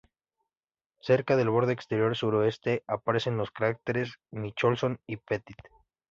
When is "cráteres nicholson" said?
3.51-4.99